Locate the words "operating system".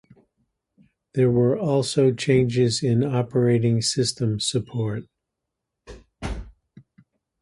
3.03-4.39